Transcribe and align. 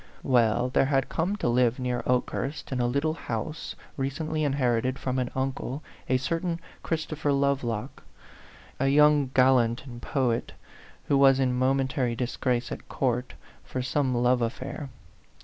Well, 0.23 0.69
there 0.69 0.85
had 0.87 1.09
come 1.09 1.35
to 1.35 1.47
live 1.47 1.77
near 1.77 2.01
Okehurst, 2.07 2.71
in 2.71 2.79
a 2.79 2.87
little 2.87 3.13
house 3.13 3.75
recently 3.97 4.43
inherited 4.43 4.97
from 4.97 5.19
an 5.19 5.29
uncle, 5.35 5.83
a 6.09 6.17
certain 6.17 6.59
Christopher 6.81 7.31
Lovelock, 7.31 8.01
a 8.79 8.87
young 8.87 9.29
gallant 9.35 9.85
and 9.85 10.01
poet, 10.01 10.53
who 11.05 11.19
was 11.19 11.39
in 11.39 11.53
mo 11.53 11.75
mentary 11.75 12.15
disgrace 12.17 12.71
at 12.71 12.89
court 12.89 13.35
for 13.63 13.83
some 13.83 14.15
love 14.15 14.41
af 14.41 14.53
fair. 14.53 14.89